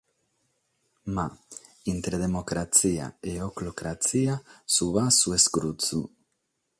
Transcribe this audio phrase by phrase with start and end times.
[1.13, 1.25] Ma
[1.83, 4.33] intre democratzia e oclocratzia,
[4.73, 6.01] su passu est curtzu.